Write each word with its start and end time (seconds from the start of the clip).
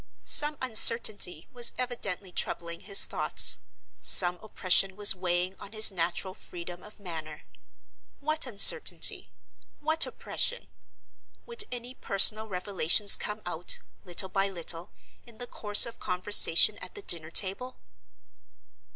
Some 0.25 0.57
uncertainty 0.63 1.47
was 1.51 1.73
evidently 1.77 2.31
troubling 2.31 2.79
his 2.79 3.05
thoughts; 3.05 3.59
some 3.99 4.39
oppression 4.41 4.95
was 4.95 5.13
weighing 5.13 5.55
on 5.59 5.73
his 5.73 5.91
natural 5.91 6.33
freedom 6.33 6.81
of 6.81 6.99
manner. 6.99 7.43
What 8.19 8.47
uncertainty? 8.47 9.29
what 9.79 10.07
oppression? 10.07 10.69
Would 11.45 11.65
any 11.71 11.93
personal 11.93 12.47
revelations 12.47 13.15
come 13.15 13.43
out, 13.45 13.77
little 14.03 14.29
by 14.29 14.49
little, 14.49 14.89
in 15.27 15.37
the 15.37 15.45
course 15.45 15.85
of 15.85 15.99
conversation 15.99 16.79
at 16.79 16.95
the 16.95 17.03
dinner 17.03 17.29
table? 17.29 17.77